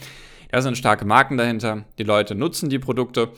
da 0.50 0.62
sind 0.62 0.78
starke 0.78 1.06
Marken 1.06 1.38
dahinter, 1.38 1.86
die 1.98 2.04
Leute 2.04 2.36
nutzen 2.36 2.70
die 2.70 2.80
Produkte. 2.80 3.30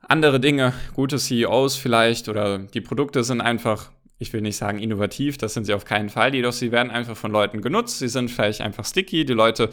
Andere 0.00 0.38
Dinge, 0.38 0.72
gute 0.94 1.16
CEOs 1.16 1.76
vielleicht 1.76 2.28
oder 2.28 2.58
die 2.58 2.80
Produkte 2.80 3.24
sind 3.24 3.40
einfach, 3.40 3.90
ich 4.18 4.32
will 4.32 4.40
nicht 4.40 4.56
sagen 4.56 4.78
innovativ, 4.78 5.36
das 5.36 5.54
sind 5.54 5.64
sie 5.64 5.74
auf 5.74 5.84
keinen 5.84 6.08
Fall, 6.08 6.34
jedoch 6.34 6.52
sie 6.52 6.70
werden 6.70 6.90
einfach 6.90 7.16
von 7.16 7.32
Leuten 7.32 7.60
genutzt, 7.60 7.98
sie 7.98 8.08
sind 8.08 8.30
vielleicht 8.30 8.60
einfach 8.60 8.84
sticky, 8.84 9.24
die 9.24 9.32
Leute 9.32 9.70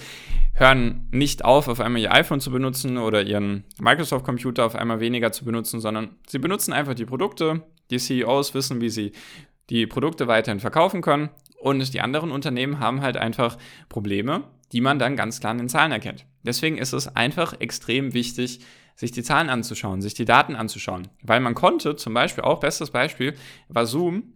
hören 0.53 1.07
nicht 1.11 1.45
auf, 1.45 1.67
auf 1.67 1.79
einmal 1.79 2.01
ihr 2.01 2.11
iPhone 2.11 2.39
zu 2.39 2.49
benutzen 2.49 2.97
oder 2.97 3.21
ihren 3.21 3.63
Microsoft-Computer 3.79 4.65
auf 4.65 4.75
einmal 4.75 4.99
weniger 4.99 5.31
zu 5.31 5.45
benutzen, 5.45 5.79
sondern 5.79 6.15
sie 6.27 6.39
benutzen 6.39 6.73
einfach 6.73 6.95
die 6.95 7.05
Produkte, 7.05 7.61
die 7.91 7.99
CEOs 7.99 8.53
wissen, 8.55 8.81
wie 8.81 8.89
sie 8.89 9.11
die 9.69 9.85
Produkte 9.85 10.27
weiterhin 10.27 10.59
verkaufen 10.59 11.01
können 11.01 11.29
und 11.63 11.93
die 11.93 12.01
anderen 12.01 12.31
Unternehmen 12.31 12.79
haben 12.79 13.01
halt 13.01 13.15
einfach 13.15 13.57
Probleme, 13.87 14.43
die 14.73 14.81
man 14.81 14.99
dann 14.99 15.15
ganz 15.15 15.39
klar 15.39 15.53
in 15.53 15.59
den 15.59 15.69
Zahlen 15.69 15.91
erkennt. 15.91 16.25
Deswegen 16.41 16.77
ist 16.77 16.93
es 16.93 17.15
einfach 17.15 17.53
extrem 17.59 18.13
wichtig, 18.13 18.59
sich 18.95 19.11
die 19.11 19.23
Zahlen 19.23 19.49
anzuschauen, 19.49 20.01
sich 20.01 20.15
die 20.15 20.25
Daten 20.25 20.55
anzuschauen. 20.55 21.07
Weil 21.21 21.39
man 21.39 21.55
konnte, 21.55 21.95
zum 21.95 22.13
Beispiel, 22.13 22.43
auch 22.43 22.59
bestes 22.59 22.91
Beispiel 22.91 23.35
war 23.69 23.85
Zoom. 23.85 24.33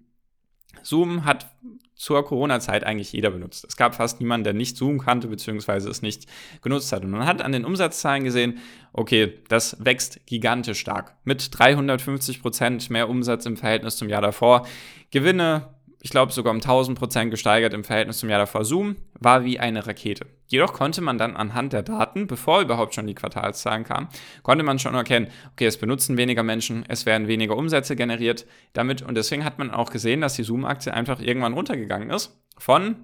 Zoom 0.83 1.25
hat 1.25 1.47
zur 1.95 2.23
Corona-Zeit 2.23 2.83
eigentlich 2.83 3.11
jeder 3.11 3.31
benutzt. 3.31 3.65
Es 3.67 3.75
gab 3.75 3.95
fast 3.95 4.19
niemanden, 4.19 4.43
der 4.43 4.53
nicht 4.53 4.77
Zoom 4.77 4.99
kannte, 4.99 5.27
beziehungsweise 5.27 5.89
es 5.89 6.03
nicht 6.03 6.27
genutzt 6.61 6.91
hat. 6.91 7.03
Und 7.03 7.09
man 7.09 7.25
hat 7.25 7.41
an 7.41 7.51
den 7.51 7.65
Umsatzzahlen 7.65 8.23
gesehen, 8.23 8.59
okay, 8.93 9.39
das 9.49 9.77
wächst 9.83 10.25
gigantisch 10.27 10.79
stark. 10.79 11.15
Mit 11.23 11.57
350 11.57 12.41
Prozent 12.43 12.91
mehr 12.91 13.09
Umsatz 13.09 13.47
im 13.47 13.57
Verhältnis 13.57 13.97
zum 13.97 14.09
Jahr 14.09 14.21
davor. 14.21 14.67
Gewinne 15.09 15.69
ich 16.07 16.11
glaube 16.11 16.31
sogar 16.31 16.51
um 16.51 16.59
1000 16.59 16.97
Prozent 16.97 17.31
gesteigert 17.31 17.73
im 17.73 17.83
Verhältnis 17.83 18.19
zum 18.19 18.29
Jahr 18.29 18.39
davor. 18.39 18.63
Zoom 18.63 18.95
war 19.19 19.43
wie 19.43 19.59
eine 19.59 19.85
Rakete. 19.85 20.25
Jedoch 20.47 20.71
konnte 20.71 21.01
man 21.01 21.17
dann 21.17 21.35
anhand 21.35 21.73
der 21.73 21.81
Daten, 21.81 22.27
bevor 22.27 22.61
überhaupt 22.61 22.95
schon 22.95 23.07
die 23.07 23.13
Quartalszahlen 23.13 23.83
kamen, 23.83 24.07
konnte 24.41 24.63
man 24.63 24.79
schon 24.79 24.95
erkennen, 24.95 25.27
okay, 25.51 25.65
es 25.65 25.75
benutzen 25.75 26.15
weniger 26.15 26.43
Menschen, 26.43 26.85
es 26.87 27.05
werden 27.05 27.27
weniger 27.27 27.57
Umsätze 27.57 27.97
generiert 27.97 28.45
damit 28.71 29.01
und 29.01 29.15
deswegen 29.15 29.43
hat 29.43 29.59
man 29.59 29.69
auch 29.69 29.89
gesehen, 29.89 30.21
dass 30.21 30.35
die 30.35 30.43
Zoom-Aktie 30.43 30.93
einfach 30.93 31.19
irgendwann 31.19 31.51
runtergegangen 31.51 32.09
ist 32.09 32.41
von 32.57 33.03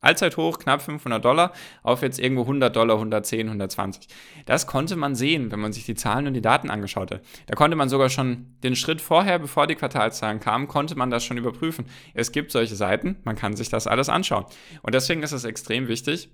Allzeithoch 0.00 0.58
knapp 0.58 0.82
500 0.82 1.24
Dollar 1.24 1.52
auf 1.82 2.02
jetzt 2.02 2.20
irgendwo 2.20 2.42
100 2.42 2.74
Dollar, 2.74 2.96
110, 2.96 3.46
120. 3.46 4.06
Das 4.46 4.66
konnte 4.66 4.96
man 4.96 5.14
sehen, 5.14 5.50
wenn 5.50 5.60
man 5.60 5.72
sich 5.72 5.84
die 5.86 5.94
Zahlen 5.94 6.26
und 6.26 6.34
die 6.34 6.40
Daten 6.40 6.70
angeschaut 6.70 7.10
hat. 7.10 7.22
Da 7.46 7.54
konnte 7.54 7.76
man 7.76 7.88
sogar 7.88 8.08
schon 8.08 8.56
den 8.62 8.76
Schritt 8.76 9.00
vorher, 9.00 9.38
bevor 9.38 9.66
die 9.66 9.74
Quartalszahlen 9.74 10.40
kamen, 10.40 10.68
konnte 10.68 10.96
man 10.96 11.10
das 11.10 11.24
schon 11.24 11.36
überprüfen. 11.36 11.86
Es 12.14 12.32
gibt 12.32 12.52
solche 12.52 12.76
Seiten, 12.76 13.16
man 13.24 13.36
kann 13.36 13.56
sich 13.56 13.68
das 13.68 13.86
alles 13.86 14.08
anschauen. 14.08 14.44
Und 14.82 14.94
deswegen 14.94 15.22
ist 15.22 15.32
es 15.32 15.44
extrem 15.44 15.88
wichtig, 15.88 16.30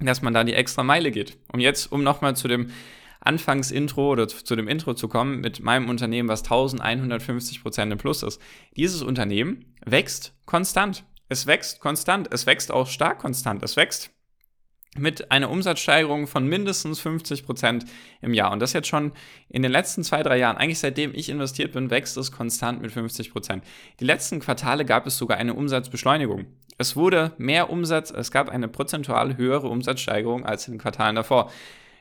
dass 0.00 0.22
man 0.22 0.34
da 0.34 0.44
die 0.44 0.54
extra 0.54 0.82
Meile 0.82 1.10
geht. 1.10 1.38
Und 1.52 1.60
jetzt, 1.60 1.90
um 1.90 2.02
nochmal 2.02 2.36
zu 2.36 2.48
dem 2.48 2.70
Anfangsintro 3.20 4.10
oder 4.10 4.28
zu 4.28 4.54
dem 4.54 4.68
Intro 4.68 4.94
zu 4.94 5.08
kommen 5.08 5.40
mit 5.40 5.60
meinem 5.60 5.88
Unternehmen, 5.88 6.28
was 6.28 6.42
1150 6.42 7.62
Prozent 7.62 7.90
im 7.90 7.98
Plus 7.98 8.22
ist. 8.22 8.40
Dieses 8.76 9.02
Unternehmen 9.02 9.74
wächst 9.84 10.34
konstant. 10.44 11.04
Es 11.28 11.46
wächst 11.46 11.80
konstant. 11.80 12.28
Es 12.32 12.46
wächst 12.46 12.70
auch 12.70 12.86
stark 12.86 13.18
konstant. 13.18 13.62
Es 13.62 13.76
wächst 13.76 14.10
mit 14.96 15.30
einer 15.30 15.50
Umsatzsteigerung 15.50 16.26
von 16.26 16.46
mindestens 16.46 17.00
50 17.00 17.44
Prozent 17.44 17.84
im 18.20 18.32
Jahr. 18.32 18.52
Und 18.52 18.60
das 18.60 18.72
jetzt 18.72 18.88
schon 18.88 19.12
in 19.48 19.62
den 19.62 19.72
letzten 19.72 20.04
zwei, 20.04 20.22
drei 20.22 20.38
Jahren. 20.38 20.56
Eigentlich 20.56 20.78
seitdem 20.78 21.14
ich 21.14 21.28
investiert 21.28 21.72
bin, 21.72 21.90
wächst 21.90 22.16
es 22.16 22.30
konstant 22.30 22.80
mit 22.80 22.92
50 22.92 23.32
Prozent. 23.32 23.64
Die 24.00 24.04
letzten 24.04 24.40
Quartale 24.40 24.84
gab 24.84 25.06
es 25.06 25.18
sogar 25.18 25.38
eine 25.38 25.54
Umsatzbeschleunigung. 25.54 26.46
Es 26.78 26.96
wurde 26.96 27.32
mehr 27.38 27.70
Umsatz, 27.70 28.10
es 28.10 28.30
gab 28.30 28.48
eine 28.48 28.68
prozentual 28.68 29.36
höhere 29.36 29.68
Umsatzsteigerung 29.68 30.44
als 30.44 30.66
in 30.66 30.74
den 30.74 30.80
Quartalen 30.80 31.16
davor. 31.16 31.50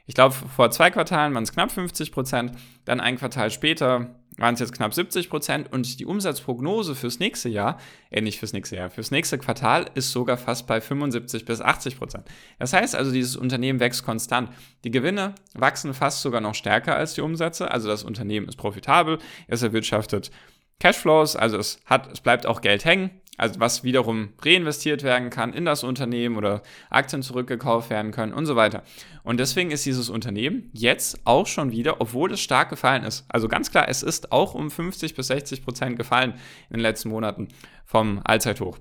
Ich 0.05 0.15
glaube, 0.15 0.36
vor 0.36 0.69
zwei 0.72 0.91
Quartalen 0.91 1.33
waren 1.33 1.43
es 1.43 1.53
knapp 1.53 1.72
50 1.72 2.12
Prozent, 2.12 2.51
dann 2.83 3.00
ein 3.00 3.17
Quartal 3.17 3.51
später 3.51 4.15
waren 4.38 4.55
es 4.55 4.60
jetzt 4.60 4.74
knapp 4.74 4.93
70 4.93 5.29
Prozent 5.29 5.72
und 5.72 6.00
die 6.00 6.05
Umsatzprognose 6.05 6.95
fürs 6.95 7.19
nächste 7.19 7.50
Jahr, 7.50 7.77
äh 8.10 8.19
nicht 8.19 8.39
fürs 8.39 8.51
nächste 8.51 8.75
Jahr, 8.75 8.89
fürs 8.89 9.12
nächste 9.12 9.38
Quartal 9.38 9.86
ist 9.93 10.12
sogar 10.12 10.38
fast 10.38 10.67
bei 10.67 10.81
75 10.81 11.45
bis 11.45 11.62
80 11.62 11.98
Prozent. 11.98 12.25
Das 12.60 12.74
heißt 12.74 12.95
also, 12.95 13.12
dieses 13.12 13.36
Unternehmen 13.36 13.79
wächst 13.79 14.03
konstant. 14.03 14.50
Die 14.83 14.91
Gewinne 14.91 15.36
wachsen 15.53 15.93
fast 15.93 16.22
sogar 16.22 16.41
noch 16.41 16.55
stärker 16.55 16.95
als 16.95 17.13
die 17.13 17.22
Umsätze, 17.22 17.72
also 17.72 17.88
das 17.88 18.03
Unternehmen 18.03 18.48
ist 18.48 18.57
profitabel, 18.57 19.19
es 19.48 19.62
erwirtschaftet 19.62 20.31
Cashflows, 20.79 21.36
also 21.36 21.57
es 21.57 21.79
hat, 21.86 22.12
es 22.12 22.19
bleibt 22.19 22.45
auch 22.45 22.60
Geld 22.60 22.83
hängen, 22.83 23.12
also 23.38 23.60
was 23.60 23.84
wiederum 23.84 24.30
reinvestiert 24.42 25.04
werden 25.04 25.30
kann 25.30 25.54
in 25.54 25.66
das 25.66 25.84
Unternehmen 25.84 26.38
oder 26.38 26.62
Aktien 26.90 27.24
zurückgekauft 27.24 27.90
werden 27.90 28.12
können 28.12 28.34
und 28.34 28.46
so 28.46 28.56
weiter. 28.56 28.84
Und 29.24 29.40
deswegen 29.40 29.72
ist 29.72 29.86
dieses 29.86 30.10
Unternehmen 30.10 30.70
jetzt 30.74 31.20
auch 31.25 31.48
schon 31.48 31.72
wieder, 31.72 32.02
obwohl 32.02 32.32
es 32.32 32.42
stark 32.42 32.70
gefallen 32.70 33.04
ist, 33.04 33.25
also 33.30 33.48
ganz 33.48 33.72
klar, 33.72 33.88
es 33.90 34.04
ist 34.04 34.32
auch 34.32 34.54
um 34.54 34.70
50 34.70 35.16
bis 35.16 35.28
60 35.28 35.63
Prozent 35.63 35.98
gefallen 35.98 36.34
in 36.70 36.78
den 36.78 36.82
letzten 36.82 37.10
Monaten 37.10 37.48
vom 37.86 38.22
Allzeithoch 38.24 38.78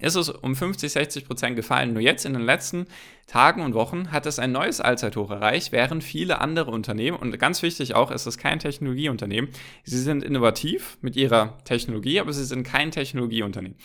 ist 0.00 0.14
es 0.14 0.28
um 0.30 0.56
50, 0.56 0.90
60 0.92 1.26
Prozent 1.26 1.56
gefallen. 1.56 1.92
Nur 1.92 2.02
jetzt 2.02 2.24
in 2.24 2.32
den 2.32 2.42
letzten 2.42 2.86
Tagen 3.26 3.62
und 3.62 3.74
Wochen 3.74 4.10
hat 4.12 4.26
es 4.26 4.38
ein 4.38 4.52
neues 4.52 4.80
Allzeithoch 4.80 5.30
erreicht, 5.30 5.72
während 5.72 6.04
viele 6.04 6.40
andere 6.40 6.70
Unternehmen, 6.70 7.16
und 7.16 7.38
ganz 7.38 7.62
wichtig 7.62 7.94
auch, 7.94 8.10
es 8.10 8.26
ist 8.26 8.38
kein 8.38 8.58
Technologieunternehmen, 8.58 9.50
sie 9.84 9.98
sind 9.98 10.22
innovativ 10.22 10.98
mit 11.00 11.16
ihrer 11.16 11.58
Technologie, 11.64 12.20
aber 12.20 12.32
sie 12.32 12.44
sind 12.44 12.64
kein 12.64 12.90
Technologieunternehmen. 12.90 13.76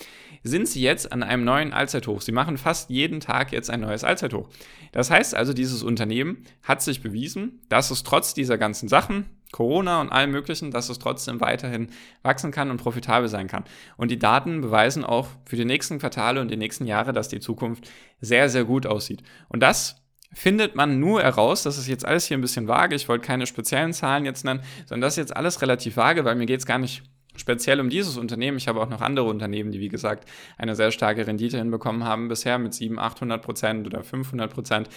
Sind 0.43 0.67
sie 0.67 0.81
jetzt 0.81 1.11
an 1.11 1.23
einem 1.23 1.43
neuen 1.43 1.73
Allzeithoch? 1.73 2.21
Sie 2.21 2.31
machen 2.31 2.57
fast 2.57 2.89
jeden 2.89 3.19
Tag 3.19 3.51
jetzt 3.51 3.69
ein 3.69 3.81
neues 3.81 4.03
Allzeithoch. 4.03 4.49
Das 4.91 5.11
heißt 5.11 5.35
also, 5.35 5.53
dieses 5.53 5.83
Unternehmen 5.83 6.43
hat 6.63 6.81
sich 6.81 7.01
bewiesen, 7.01 7.61
dass 7.69 7.91
es 7.91 8.03
trotz 8.03 8.33
dieser 8.33 8.57
ganzen 8.57 8.87
Sachen, 8.87 9.25
Corona 9.51 10.01
und 10.01 10.10
allem 10.10 10.32
Möglichen, 10.32 10.72
dass 10.72 10.89
es 10.89 11.00
trotzdem 11.00 11.39
weiterhin 11.42 11.89
wachsen 12.22 12.51
kann 12.51 12.70
und 12.70 12.77
profitabel 12.77 13.30
sein 13.30 13.48
kann. 13.48 13.63
Und 13.96 14.12
die 14.12 14.20
Daten 14.20 14.62
beweisen 14.62 15.04
auch 15.04 15.27
für 15.46 15.56
die 15.56 15.66
nächsten 15.66 16.00
Quartale 16.00 16.42
und 16.42 16.51
die 16.51 16.58
nächsten 16.58 16.86
Jahre, 16.86 17.13
dass 17.13 17.30
die 17.30 17.39
Zukunft 17.39 17.89
sehr, 18.20 18.50
sehr 18.50 18.66
gut 18.66 18.86
aussieht. 18.86 19.24
Und 19.50 19.62
das 19.62 20.04
findet 20.34 20.75
man 20.75 21.00
nur 21.00 21.24
heraus, 21.24 21.63
das 21.63 21.77
ist 21.77 21.88
jetzt 21.88 22.06
alles 22.06 22.25
hier 22.25 22.38
ein 22.38 22.42
bisschen 22.42 22.68
vage, 22.68 22.96
ich 22.96 23.08
wollte 23.08 23.25
keine 23.25 23.48
speziellen 23.48 23.94
Zahlen 23.94 24.25
jetzt 24.25 24.44
nennen, 24.44 24.62
sondern 24.86 25.08
das 25.08 25.13
ist 25.13 25.18
jetzt 25.18 25.36
alles 25.36 25.62
relativ 25.62 25.96
vage, 25.96 26.25
weil 26.25 26.36
mir 26.36 26.46
geht 26.46 26.60
es 26.60 26.66
gar 26.66 26.80
nicht 26.80 27.04
speziell 27.36 27.80
um 27.80 27.89
dieses 27.89 28.18
Unternehmen. 28.18 28.58
Ich 28.58 28.68
habe 28.68 28.82
auch 28.82 28.89
noch 28.89 29.01
andere 29.01 29.27
Unternehmen, 29.27 29.72
die, 29.72 29.80
wie 29.80 29.89
gesagt, 29.89 30.27
eine 30.58 30.75
sehr 30.75 30.92
starke 30.92 31.25
Rendite 31.25 31.58
hinbekommen 31.58 32.04
haben, 32.04 32.27
bisher 32.27 32.58
mit 32.58 32.74
700, 32.74 33.13
800 33.13 33.42
Prozent 33.42 33.88
oder 33.88 34.04
500 34.04 34.51
Prozent 34.51 34.89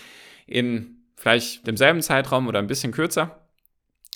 in 0.47 0.97
vielleicht 1.17 1.67
demselben 1.67 2.03
Zeitraum 2.03 2.49
oder 2.49 2.59
ein 2.59 2.67
bisschen 2.67 2.93
kürzer. 2.93 3.40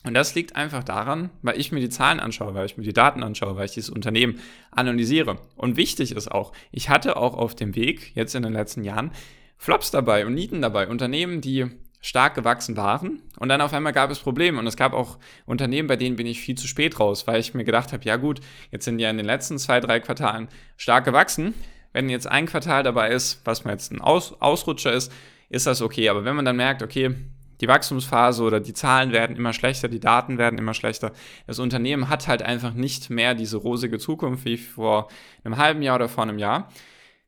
Und 0.05 0.13
das 0.13 0.35
liegt 0.35 0.55
einfach 0.55 0.85
daran, 0.85 1.31
weil 1.41 1.59
ich 1.59 1.73
mir 1.73 1.81
die 1.81 1.89
Zahlen 1.89 2.21
anschaue, 2.21 2.55
weil 2.55 2.67
ich 2.67 2.77
mir 2.77 2.85
die 2.85 2.93
Daten 2.93 3.23
anschaue, 3.23 3.57
weil 3.57 3.65
ich 3.65 3.73
dieses 3.73 3.89
Unternehmen 3.89 4.39
analysiere. 4.71 5.39
Und 5.57 5.77
wichtig 5.77 6.13
ist 6.13 6.31
auch, 6.31 6.53
ich 6.71 6.91
hatte 6.91 7.17
auch 7.17 7.35
auf 7.35 7.55
dem 7.55 7.75
Weg 7.75 8.15
jetzt 8.15 8.35
in 8.35 8.43
den 8.43 8.53
letzten 8.53 8.85
Jahren 8.85 9.13
Flops 9.57 9.91
dabei 9.91 10.27
und 10.27 10.35
Nieten 10.35 10.61
dabei. 10.61 10.89
Unternehmen, 10.89 11.41
die 11.41 11.71
stark 12.03 12.35
gewachsen 12.35 12.77
waren 12.77 13.23
und 13.39 13.49
dann 13.49 13.63
auf 13.63 13.73
einmal 13.73 13.95
gab 13.95 14.11
es 14.11 14.19
Probleme 14.19 14.59
und 14.59 14.67
es 14.67 14.77
gab 14.77 14.93
auch 14.93 15.17
Unternehmen, 15.47 15.89
bei 15.89 15.97
denen 15.97 16.17
bin 16.17 16.27
ich 16.27 16.39
viel 16.39 16.55
zu 16.55 16.67
spät 16.67 17.01
raus, 17.01 17.27
weil 17.27 17.41
ich 17.41 17.55
mir 17.55 17.65
gedacht 17.65 17.95
habe, 17.95 18.05
ja 18.05 18.17
gut, 18.17 18.41
jetzt 18.71 18.85
sind 18.85 18.99
ja 18.99 19.09
in 19.09 19.17
den 19.17 19.25
letzten 19.25 19.59
zwei, 19.59 19.81
drei 19.81 20.01
Quartalen 20.01 20.49
stark 20.77 21.07
gewachsen. 21.07 21.55
Wenn 21.95 22.11
jetzt 22.11 22.27
ein 22.27 22.45
Quartal 22.45 22.83
dabei 22.83 23.09
ist, 23.09 23.41
was 23.47 23.65
mir 23.65 23.71
jetzt 23.71 23.91
ein 23.91 24.03
Aus 24.03 24.39
Ausrutscher 24.39 24.93
ist, 24.93 25.11
ist 25.49 25.67
das 25.67 25.81
okay. 25.81 26.11
Aber 26.11 26.27
wenn 26.27 26.37
man 26.37 26.45
dann 26.45 26.57
merkt, 26.57 26.83
okay, 26.83 27.15
die 27.61 27.69
Wachstumsphase 27.69 28.43
oder 28.43 28.61
die 28.61 28.75
Zahlen 28.75 29.13
werden 29.13 29.37
immer 29.37 29.53
schlechter, 29.53 29.89
die 29.89 30.01
Daten 30.01 30.39
werden 30.39 30.59
immer 30.59 30.75
schlechter. 30.75 31.13
Das 31.47 31.59
Unternehmen 31.59 32.09
hat 32.09 32.29
halt 32.29 32.43
einfach 32.43 32.75
nicht 32.75 33.11
mehr 33.11 33.35
diese 33.35 33.57
rosige 33.57 33.99
Zukunft 33.99 34.45
wie 34.45 34.57
vor 34.57 35.09
einem 35.45 35.57
halben 35.57 35.83
Jahr 35.83 35.97
oder 35.97 36.09
vor 36.09 36.25
einem 36.25 36.39
Jahr. 36.39 36.69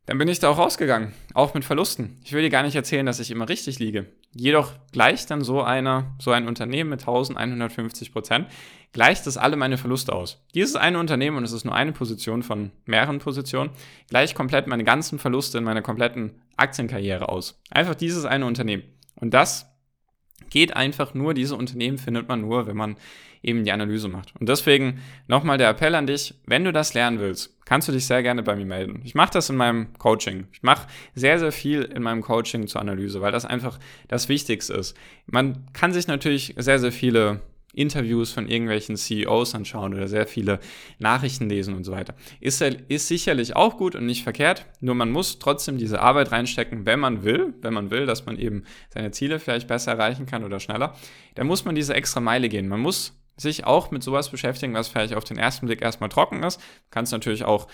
Dann 0.07 0.19
bin 0.19 0.29
ich 0.29 0.39
da 0.39 0.49
auch 0.51 0.59
rausgegangen, 0.59 1.13
auch 1.35 1.53
mit 1.55 1.65
Verlusten. 1.65 2.21
Ich 2.25 2.33
will 2.33 2.43
dir 2.43 2.51
gar 2.51 2.63
nicht 2.63 2.77
erzählen, 2.77 3.05
dass 3.05 3.19
ich 3.19 3.33
immer 3.33 3.49
richtig 3.49 3.81
liege. 3.81 4.07
Jedoch 4.33 4.73
gleicht 4.93 5.31
dann 5.31 5.43
so 5.43 5.63
einer, 5.63 6.15
so 6.21 6.31
ein 6.31 6.47
Unternehmen 6.47 6.91
mit 6.91 7.01
1150 7.01 8.13
Prozent, 8.13 8.47
gleicht 8.93 9.27
das 9.27 9.37
alle 9.37 9.57
meine 9.57 9.79
Verluste 9.79 10.13
aus. 10.15 10.45
Dieses 10.55 10.77
eine 10.77 11.01
Unternehmen, 11.01 11.37
und 11.37 11.45
es 11.45 11.53
ist 11.53 11.65
nur 11.65 11.75
eine 11.75 11.93
Position 11.93 12.45
von 12.45 12.71
mehreren 12.85 13.19
Positionen, 13.19 13.71
gleicht 14.09 14.37
komplett 14.37 14.69
meine 14.69 14.85
ganzen 14.85 15.19
Verluste 15.19 15.59
in 15.59 15.65
meiner 15.65 15.83
kompletten 15.83 16.41
Aktienkarriere 16.57 17.29
aus. 17.29 17.61
Einfach 17.71 17.97
dieses 17.97 18.25
eine 18.25 18.47
Unternehmen. 18.47 18.85
Und 19.17 19.35
das 19.35 19.76
geht 20.51 20.77
einfach 20.77 21.15
nur, 21.15 21.35
diese 21.35 21.57
Unternehmen 21.57 21.99
findet 21.99 22.29
man 22.29 22.41
nur, 22.41 22.67
wenn 22.67 22.77
man 22.77 22.97
eben 23.43 23.65
die 23.65 23.73
Analyse 23.73 24.09
macht. 24.09 24.35
Und 24.39 24.49
deswegen 24.49 25.01
nochmal 25.29 25.59
der 25.59 25.71
Appell 25.71 25.95
an 25.95 26.07
dich, 26.07 26.35
wenn 26.47 26.65
du 26.65 26.73
das 26.73 26.95
lernen 26.95 27.21
willst, 27.21 27.57
kannst 27.65 27.89
du 27.89 27.93
dich 27.93 28.07
sehr 28.07 28.23
gerne 28.23 28.43
bei 28.43 28.57
mir 28.57 28.67
melden. 28.67 29.01
Ich 29.05 29.15
mache 29.15 29.33
das 29.33 29.51
in 29.51 29.57
meinem 29.57 29.93
Coaching. 29.99 30.47
Ich 30.53 30.63
mache 30.63 30.89
sehr, 31.15 31.39
sehr 31.39 31.53
viel 31.53 31.83
in 31.83 32.03
meinem 32.03 32.23
Coaching 32.23 32.67
zur 32.67 32.81
Analyse, 32.81 33.21
weil 33.21 33.33
das 33.33 33.45
einfach 33.45 33.79
das 34.09 34.29
Wichtigste 34.29 34.75
ist. 34.75 34.97
Man 35.27 35.67
kann 35.73 35.93
sich 35.93 36.07
natürlich 36.07 36.55
sehr, 36.57 36.79
sehr 36.79 36.93
viele 36.93 37.41
Interviews 37.77 38.33
von 38.33 38.49
irgendwelchen 38.49 38.97
CEOs 38.97 39.55
anschauen 39.55 39.95
oder 39.95 40.09
sehr 40.09 40.27
viele 40.27 40.59
Nachrichten 40.99 41.49
lesen 41.49 41.75
und 41.75 41.85
so 41.85 41.93
weiter. 41.93 42.15
Ist, 42.41 42.61
ist 42.63 43.09
sicherlich 43.09 43.55
auch 43.55 43.77
gut 43.77 43.95
und 43.95 44.07
nicht 44.07 44.23
verkehrt, 44.23 44.67
nur 44.81 44.95
man 44.95 45.11
muss 45.11 45.39
trotzdem 45.39 45.79
diese 45.79 46.01
Arbeit 46.01 46.33
reinstecken, 46.33 46.87
wenn 46.87 46.99
man 46.99 47.23
will, 47.23 47.55
wenn 47.61 47.75
man 47.75 47.91
will, 47.91 48.07
dass 48.07 48.27
man 48.27 48.39
eben 48.39 48.65
seine 48.93 49.11
Ziele 49.11 49.39
vielleicht 49.39 49.69
besser 49.69 49.93
erreichen 49.93 50.27
kann 50.27 50.43
oder 50.43 50.59
schneller, 50.59 50.97
dann 51.35 51.47
muss 51.47 51.65
man 51.65 51.75
diese 51.75 51.95
extra 51.95 52.21
Meile 52.21 52.49
gehen. 52.49 52.69
Man 52.69 52.81
muss 52.81 53.13
sich 53.37 53.65
auch 53.65 53.91
mit 53.91 54.03
sowas 54.03 54.31
beschäftigen, 54.31 54.75
was 54.75 54.89
vielleicht 54.89 55.15
auf 55.15 55.25
den 55.25 55.37
ersten 55.37 55.67
Blick 55.67 55.83
erstmal 55.83 56.09
trocken 56.09 56.43
ist. 56.43 56.61
Kann 56.91 57.05
es 57.05 57.11
natürlich 57.11 57.45
auch, 57.45 57.69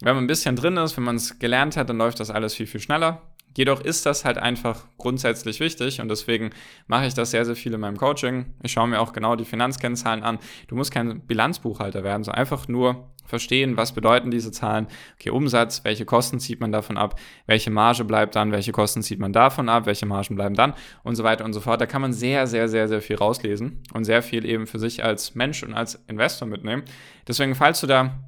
wenn 0.00 0.14
man 0.14 0.24
ein 0.24 0.28
bisschen 0.28 0.56
drin 0.56 0.76
ist, 0.76 0.96
wenn 0.96 1.04
man 1.04 1.16
es 1.16 1.38
gelernt 1.38 1.76
hat, 1.76 1.88
dann 1.88 1.98
läuft 1.98 2.20
das 2.20 2.30
alles 2.30 2.54
viel, 2.54 2.66
viel 2.66 2.80
schneller. 2.80 3.22
Jedoch 3.56 3.80
ist 3.80 4.06
das 4.06 4.24
halt 4.24 4.38
einfach 4.38 4.86
grundsätzlich 4.96 5.60
wichtig 5.60 6.00
und 6.00 6.08
deswegen 6.08 6.50
mache 6.86 7.06
ich 7.06 7.14
das 7.14 7.32
sehr, 7.32 7.44
sehr 7.44 7.56
viel 7.56 7.74
in 7.74 7.80
meinem 7.80 7.96
Coaching. 7.96 8.54
Ich 8.62 8.72
schaue 8.72 8.88
mir 8.88 9.00
auch 9.00 9.12
genau 9.12 9.36
die 9.36 9.44
Finanzkennzahlen 9.44 10.22
an. 10.22 10.38
Du 10.68 10.76
musst 10.76 10.92
kein 10.92 11.20
Bilanzbuchhalter 11.26 12.04
werden, 12.04 12.22
sondern 12.22 12.40
einfach 12.40 12.68
nur 12.68 13.10
verstehen, 13.30 13.76
was 13.76 13.92
bedeuten 13.92 14.30
diese 14.30 14.52
Zahlen. 14.52 14.88
Okay, 15.14 15.30
Umsatz, 15.30 15.84
welche 15.84 16.04
Kosten 16.04 16.38
zieht 16.38 16.60
man 16.60 16.72
davon 16.72 16.98
ab, 16.98 17.18
welche 17.46 17.70
Marge 17.70 18.04
bleibt 18.04 18.36
dann, 18.36 18.52
welche 18.52 18.72
Kosten 18.72 19.02
zieht 19.02 19.20
man 19.20 19.32
davon 19.32 19.68
ab, 19.68 19.86
welche 19.86 20.04
Margen 20.04 20.34
bleiben 20.34 20.54
dann 20.54 20.74
und 21.02 21.16
so 21.16 21.24
weiter 21.24 21.44
und 21.44 21.52
so 21.52 21.60
fort. 21.60 21.80
Da 21.80 21.86
kann 21.86 22.02
man 22.02 22.12
sehr, 22.12 22.46
sehr, 22.46 22.68
sehr, 22.68 22.88
sehr 22.88 23.00
viel 23.00 23.16
rauslesen 23.16 23.82
und 23.94 24.04
sehr 24.04 24.22
viel 24.22 24.44
eben 24.44 24.66
für 24.66 24.78
sich 24.78 25.02
als 25.02 25.34
Mensch 25.34 25.62
und 25.62 25.72
als 25.74 25.94
Investor 26.08 26.46
mitnehmen. 26.46 26.82
Deswegen, 27.26 27.54
falls 27.54 27.80
du 27.80 27.86
da 27.86 28.18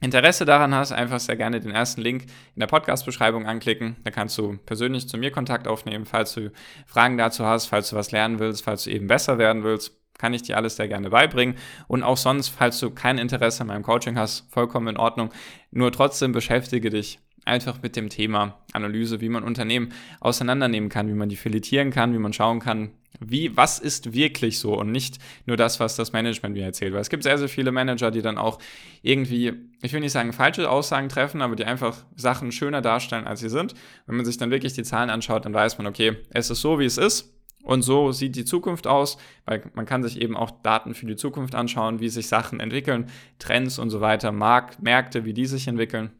Interesse 0.00 0.44
daran 0.44 0.74
hast, 0.74 0.92
einfach 0.92 1.20
sehr 1.20 1.36
gerne 1.36 1.60
den 1.60 1.72
ersten 1.72 2.00
Link 2.00 2.24
in 2.54 2.60
der 2.60 2.66
Podcast-Beschreibung 2.66 3.46
anklicken. 3.46 3.96
Da 4.04 4.10
kannst 4.10 4.38
du 4.38 4.56
persönlich 4.64 5.08
zu 5.08 5.18
mir 5.18 5.30
Kontakt 5.30 5.66
aufnehmen, 5.66 6.06
falls 6.06 6.34
du 6.34 6.52
Fragen 6.86 7.18
dazu 7.18 7.44
hast, 7.44 7.66
falls 7.66 7.90
du 7.90 7.96
was 7.96 8.12
lernen 8.12 8.38
willst, 8.38 8.64
falls 8.64 8.84
du 8.84 8.90
eben 8.90 9.08
besser 9.08 9.38
werden 9.38 9.64
willst, 9.64 9.98
kann 10.18 10.34
ich 10.34 10.42
dir 10.42 10.56
alles 10.56 10.76
sehr 10.76 10.88
gerne 10.88 11.10
beibringen. 11.10 11.56
Und 11.86 12.02
auch 12.02 12.16
sonst, 12.16 12.48
falls 12.48 12.78
du 12.80 12.90
kein 12.90 13.18
Interesse 13.18 13.62
an 13.62 13.68
meinem 13.68 13.82
Coaching 13.82 14.18
hast, 14.18 14.52
vollkommen 14.52 14.88
in 14.88 14.96
Ordnung. 14.96 15.30
Nur 15.70 15.92
trotzdem 15.92 16.32
beschäftige 16.32 16.90
dich 16.90 17.20
einfach 17.48 17.82
mit 17.82 17.96
dem 17.96 18.08
Thema 18.08 18.58
Analyse, 18.72 19.20
wie 19.20 19.28
man 19.28 19.42
Unternehmen 19.42 19.92
auseinandernehmen 20.20 20.88
kann, 20.88 21.08
wie 21.08 21.14
man 21.14 21.28
die 21.28 21.36
filetieren 21.36 21.90
kann, 21.90 22.12
wie 22.12 22.18
man 22.18 22.32
schauen 22.32 22.60
kann, 22.60 22.90
wie, 23.20 23.56
was 23.56 23.78
ist 23.78 24.12
wirklich 24.12 24.58
so 24.58 24.78
und 24.78 24.92
nicht 24.92 25.18
nur 25.46 25.56
das, 25.56 25.80
was 25.80 25.96
das 25.96 26.12
Management 26.12 26.54
mir 26.54 26.64
erzählt. 26.64 26.92
Weil 26.92 27.00
es 27.00 27.10
gibt 27.10 27.22
sehr, 27.24 27.38
sehr 27.38 27.48
viele 27.48 27.72
Manager, 27.72 28.10
die 28.10 28.22
dann 28.22 28.38
auch 28.38 28.58
irgendwie, 29.02 29.52
ich 29.82 29.92
will 29.92 30.00
nicht 30.00 30.12
sagen 30.12 30.32
falsche 30.32 30.70
Aussagen 30.70 31.08
treffen, 31.08 31.42
aber 31.42 31.56
die 31.56 31.64
einfach 31.64 32.04
Sachen 32.14 32.52
schöner 32.52 32.82
darstellen, 32.82 33.26
als 33.26 33.40
sie 33.40 33.48
sind. 33.48 33.74
Wenn 34.06 34.16
man 34.16 34.24
sich 34.24 34.36
dann 34.36 34.50
wirklich 34.50 34.74
die 34.74 34.84
Zahlen 34.84 35.10
anschaut, 35.10 35.44
dann 35.44 35.54
weiß 35.54 35.78
man, 35.78 35.86
okay, 35.86 36.16
es 36.30 36.50
ist 36.50 36.60
so, 36.60 36.78
wie 36.78 36.84
es 36.84 36.98
ist. 36.98 37.34
Und 37.64 37.82
so 37.82 38.12
sieht 38.12 38.36
die 38.36 38.44
Zukunft 38.44 38.86
aus, 38.86 39.18
weil 39.44 39.62
man 39.74 39.84
kann 39.84 40.02
sich 40.02 40.20
eben 40.20 40.36
auch 40.36 40.50
Daten 40.62 40.94
für 40.94 41.06
die 41.06 41.16
Zukunft 41.16 41.54
anschauen, 41.56 41.98
wie 41.98 42.08
sich 42.08 42.28
Sachen 42.28 42.60
entwickeln, 42.60 43.06
Trends 43.40 43.78
und 43.78 43.90
so 43.90 44.00
weiter, 44.00 44.30
Markt, 44.30 44.80
Märkte, 44.80 45.24
wie 45.24 45.34
die 45.34 45.46
sich 45.46 45.66
entwickeln 45.66 46.12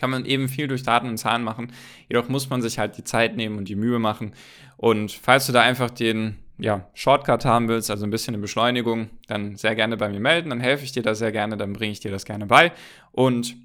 kann 0.00 0.10
man 0.10 0.24
eben 0.24 0.48
viel 0.48 0.66
durch 0.66 0.82
Daten 0.82 1.08
und 1.08 1.18
Zahlen 1.18 1.44
machen. 1.44 1.72
Jedoch 2.08 2.28
muss 2.28 2.50
man 2.50 2.62
sich 2.62 2.78
halt 2.78 2.96
die 2.96 3.04
Zeit 3.04 3.36
nehmen 3.36 3.58
und 3.58 3.68
die 3.68 3.76
Mühe 3.76 3.98
machen. 3.98 4.32
Und 4.76 5.12
falls 5.12 5.46
du 5.46 5.52
da 5.52 5.60
einfach 5.60 5.90
den 5.90 6.38
ja, 6.58 6.88
Shortcut 6.94 7.44
haben 7.44 7.68
willst, 7.68 7.90
also 7.90 8.04
ein 8.04 8.10
bisschen 8.10 8.34
eine 8.34 8.40
Beschleunigung, 8.40 9.10
dann 9.28 9.56
sehr 9.56 9.74
gerne 9.74 9.96
bei 9.96 10.08
mir 10.08 10.20
melden, 10.20 10.50
dann 10.50 10.60
helfe 10.60 10.84
ich 10.84 10.92
dir 10.92 11.02
da 11.02 11.14
sehr 11.14 11.32
gerne, 11.32 11.56
dann 11.56 11.72
bringe 11.72 11.92
ich 11.92 12.00
dir 12.00 12.10
das 12.10 12.24
gerne 12.24 12.46
bei. 12.46 12.72
Und 13.12 13.56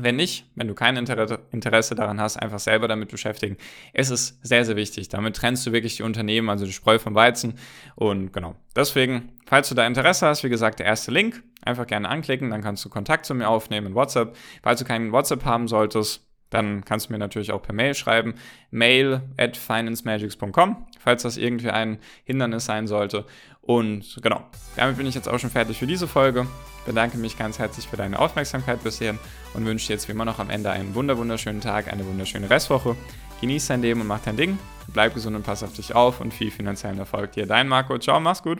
wenn 0.00 0.16
nicht, 0.16 0.46
wenn 0.54 0.68
du 0.68 0.74
kein 0.74 0.96
Interesse 0.96 1.94
daran 1.94 2.20
hast, 2.20 2.36
einfach 2.36 2.60
selber 2.60 2.88
damit 2.88 3.08
beschäftigen. 3.08 3.56
Es 3.92 4.10
ist 4.10 4.38
sehr, 4.46 4.64
sehr 4.64 4.76
wichtig. 4.76 5.08
Damit 5.08 5.36
trennst 5.36 5.66
du 5.66 5.72
wirklich 5.72 5.96
die 5.96 6.02
Unternehmen, 6.02 6.50
also 6.50 6.66
die 6.66 6.72
Spreu 6.72 6.98
vom 6.98 7.14
Weizen. 7.14 7.54
Und 7.96 8.32
genau. 8.32 8.54
Deswegen, 8.76 9.32
falls 9.46 9.68
du 9.68 9.74
da 9.74 9.86
Interesse 9.86 10.26
hast, 10.26 10.44
wie 10.44 10.48
gesagt, 10.48 10.78
der 10.78 10.86
erste 10.86 11.10
Link, 11.10 11.42
einfach 11.68 11.86
gerne 11.86 12.08
anklicken, 12.08 12.50
dann 12.50 12.62
kannst 12.62 12.84
du 12.84 12.88
Kontakt 12.88 13.26
zu 13.26 13.34
mir 13.34 13.48
aufnehmen 13.48 13.88
in 13.88 13.94
WhatsApp. 13.94 14.36
Falls 14.62 14.80
du 14.80 14.84
keinen 14.84 15.12
WhatsApp 15.12 15.44
haben 15.44 15.68
solltest, 15.68 16.24
dann 16.50 16.84
kannst 16.84 17.08
du 17.08 17.12
mir 17.12 17.18
natürlich 17.18 17.52
auch 17.52 17.62
per 17.62 17.74
Mail 17.74 17.94
schreiben. 17.94 18.34
Mail 18.70 19.20
at 19.36 19.56
financemagics.com, 19.56 20.86
falls 20.98 21.22
das 21.22 21.36
irgendwie 21.36 21.70
ein 21.70 21.98
Hindernis 22.24 22.64
sein 22.64 22.86
sollte. 22.86 23.26
Und 23.60 24.18
genau, 24.22 24.42
damit 24.76 24.96
bin 24.96 25.06
ich 25.06 25.14
jetzt 25.14 25.28
auch 25.28 25.38
schon 25.38 25.50
fertig 25.50 25.78
für 25.78 25.86
diese 25.86 26.08
Folge. 26.08 26.46
Bedanke 26.86 27.18
mich 27.18 27.36
ganz 27.36 27.58
herzlich 27.58 27.86
für 27.86 27.98
deine 27.98 28.18
Aufmerksamkeit 28.18 28.82
bisher 28.82 29.14
und 29.52 29.66
wünsche 29.66 29.88
dir 29.88 29.92
jetzt 29.92 30.08
wie 30.08 30.12
immer 30.12 30.24
noch 30.24 30.38
am 30.38 30.48
Ende 30.48 30.70
einen 30.70 30.94
wunderschönen 30.94 31.60
Tag, 31.60 31.92
eine 31.92 32.06
wunderschöne 32.06 32.48
Restwoche. 32.48 32.96
Genieß 33.42 33.66
dein 33.66 33.82
Leben 33.82 34.00
und 34.00 34.06
mach 34.06 34.20
dein 34.20 34.38
Ding. 34.38 34.58
Bleib 34.88 35.12
gesund 35.12 35.36
und 35.36 35.42
pass 35.42 35.62
auf 35.62 35.74
dich 35.74 35.94
auf 35.94 36.22
und 36.22 36.32
viel 36.32 36.50
finanziellen 36.50 36.98
Erfolg 36.98 37.32
dir. 37.32 37.46
Dein 37.46 37.68
Marco. 37.68 37.98
Ciao, 37.98 38.18
mach's 38.20 38.42
gut. 38.42 38.56